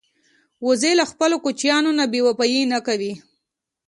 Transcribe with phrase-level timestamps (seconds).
[0.65, 3.13] وزې له خپلو کوچنیانو نه بېوفايي نه کوي